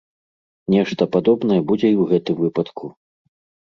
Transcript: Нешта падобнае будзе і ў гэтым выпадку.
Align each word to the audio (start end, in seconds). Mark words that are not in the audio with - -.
Нешта 0.75 1.03
падобнае 1.17 1.61
будзе 1.69 1.87
і 1.95 1.99
ў 2.01 2.11
гэтым 2.15 2.35
выпадку. 2.45 2.85